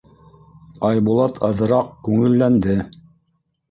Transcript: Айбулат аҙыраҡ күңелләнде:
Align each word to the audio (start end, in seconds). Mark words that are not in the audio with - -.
Айбулат 0.89 1.39
аҙыраҡ 1.51 1.95
күңелләнде: 2.09 2.83